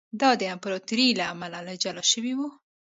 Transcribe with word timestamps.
دا 0.21 0.29
د 0.41 0.43
امپراتورۍ 0.53 1.09
له 1.19 1.25
امله 1.33 1.59
له 1.67 1.73
جلا 1.83 2.03
شوی 2.11 2.33
و 2.35 2.39